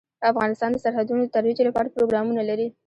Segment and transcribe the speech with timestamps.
[0.31, 2.67] افغانستان د سرحدونه د ترویج لپاره پروګرامونه لري.